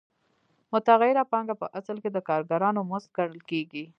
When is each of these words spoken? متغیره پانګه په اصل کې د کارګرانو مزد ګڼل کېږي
متغیره 0.71 1.23
پانګه 1.31 1.55
په 1.61 1.67
اصل 1.79 1.95
کې 2.03 2.09
د 2.11 2.17
کارګرانو 2.29 2.81
مزد 2.89 3.09
ګڼل 3.17 3.39
کېږي 3.49 3.83